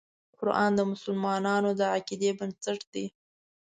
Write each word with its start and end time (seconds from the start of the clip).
قرآن 0.37 0.71
د 0.75 0.81
مسلمان 0.91 1.43
د 1.79 1.81
عقیدې 1.93 2.31
بنسټ 2.39 2.79
دی. 2.93 3.05